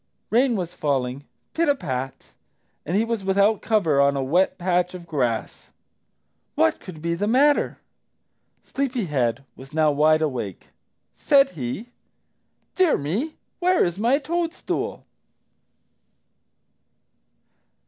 Rain 0.31 0.55
was 0.55 0.73
falling, 0.73 1.25
pit 1.53 1.69
a 1.69 1.75
pat, 1.75 2.31
and 2.87 2.97
he 2.97 3.05
was 3.05 3.23
without 3.23 3.61
cover 3.61 4.01
on 4.01 4.17
a 4.17 4.23
wet 4.23 4.57
patch 4.57 4.95
of 4.95 5.05
grass. 5.05 5.67
What 6.55 6.79
could 6.79 7.03
be 7.03 7.13
the 7.13 7.27
matter? 7.27 7.77
Sleepy 8.63 9.05
head 9.05 9.43
was 9.55 9.73
now 9.73 9.91
wide 9.91 10.23
awake. 10.23 10.69
Said 11.15 11.51
he, 11.51 11.89
"DEAR 12.73 12.97
ME, 12.97 13.35
WHERE 13.59 13.83
IS 13.85 13.99
MY 13.99 14.17
TOADSTOOL?" 14.17 15.05